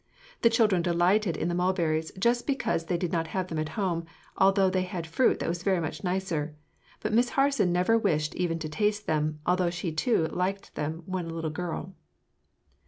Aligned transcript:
The 0.41 0.49
children 0.49 0.81
delighted 0.81 1.37
in 1.37 1.47
the 1.47 1.53
mulberries 1.53 2.11
just 2.17 2.47
because 2.47 2.85
they 2.85 2.97
did 2.97 3.11
not 3.11 3.27
have 3.37 3.49
them 3.49 3.59
at 3.59 3.69
home, 3.77 4.07
although 4.35 4.67
they 4.67 4.81
had 4.81 5.05
fruit 5.05 5.37
that 5.37 5.47
was 5.47 5.61
very 5.61 5.79
much 5.79 6.03
nicer; 6.03 6.55
but 7.01 7.13
Miss 7.13 7.29
Harson 7.29 7.71
never 7.71 7.99
wished 7.99 8.33
even 8.33 8.57
to 8.57 8.67
taste 8.67 9.05
them, 9.05 9.41
although 9.45 9.69
she 9.69 9.91
too 9.91 10.23
had 10.23 10.31
liked 10.33 10.73
them 10.73 11.03
when 11.05 11.25
a 11.27 11.33
little 11.35 11.51
girl. 11.51 11.93